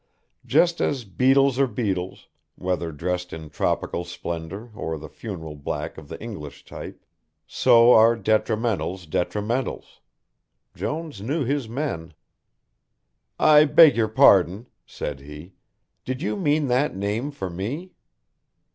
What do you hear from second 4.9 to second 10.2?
the funereal black of the English type, so are detrimentals detrimentals.